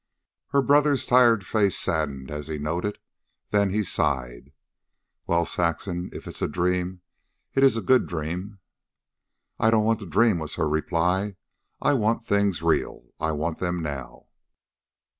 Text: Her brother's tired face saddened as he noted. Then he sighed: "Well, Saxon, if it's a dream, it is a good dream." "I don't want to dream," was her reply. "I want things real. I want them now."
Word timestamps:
Her 0.47 0.63
brother's 0.63 1.05
tired 1.05 1.45
face 1.45 1.77
saddened 1.77 2.31
as 2.31 2.47
he 2.47 2.57
noted. 2.57 2.97
Then 3.51 3.69
he 3.69 3.83
sighed: 3.83 4.51
"Well, 5.27 5.45
Saxon, 5.45 6.09
if 6.11 6.27
it's 6.27 6.41
a 6.41 6.47
dream, 6.47 7.01
it 7.53 7.63
is 7.63 7.77
a 7.77 7.83
good 7.83 8.07
dream." 8.07 8.57
"I 9.59 9.69
don't 9.69 9.85
want 9.85 9.99
to 9.99 10.07
dream," 10.07 10.39
was 10.39 10.55
her 10.55 10.67
reply. 10.67 11.35
"I 11.83 11.93
want 11.93 12.25
things 12.25 12.63
real. 12.63 13.11
I 13.19 13.33
want 13.33 13.59
them 13.59 13.83
now." 13.83 14.25